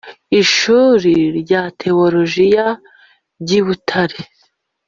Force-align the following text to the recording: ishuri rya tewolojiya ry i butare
ishuri 0.41 1.13
rya 1.39 1.61
tewolojiya 1.81 2.67
ry 3.41 3.51
i 3.59 3.61
butare 3.65 4.17